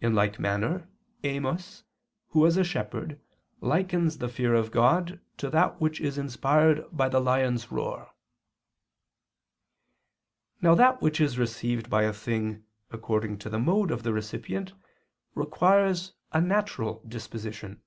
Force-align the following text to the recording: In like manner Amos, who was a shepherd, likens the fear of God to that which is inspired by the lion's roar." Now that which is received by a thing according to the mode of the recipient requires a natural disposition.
In 0.00 0.14
like 0.14 0.38
manner 0.40 0.88
Amos, 1.22 1.84
who 2.28 2.40
was 2.40 2.56
a 2.56 2.64
shepherd, 2.64 3.20
likens 3.60 4.16
the 4.16 4.28
fear 4.30 4.54
of 4.54 4.70
God 4.70 5.20
to 5.36 5.50
that 5.50 5.78
which 5.82 6.00
is 6.00 6.16
inspired 6.16 6.86
by 6.96 7.10
the 7.10 7.20
lion's 7.20 7.70
roar." 7.70 8.14
Now 10.62 10.74
that 10.76 11.02
which 11.02 11.20
is 11.20 11.36
received 11.38 11.90
by 11.90 12.04
a 12.04 12.14
thing 12.14 12.64
according 12.90 13.36
to 13.40 13.50
the 13.50 13.58
mode 13.58 13.90
of 13.90 14.02
the 14.02 14.14
recipient 14.14 14.72
requires 15.34 16.14
a 16.32 16.40
natural 16.40 17.02
disposition. 17.06 17.82